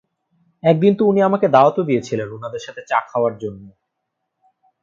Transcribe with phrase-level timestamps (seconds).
[0.63, 3.63] একদিন তো উনি আমাকে দাওয়াতও দিয়েছিলেন উনাদের সাথে চা খাওয়ার জন্য।